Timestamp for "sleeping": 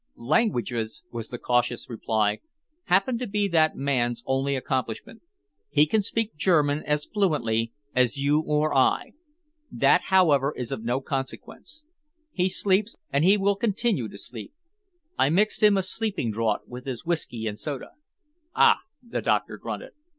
15.83-16.31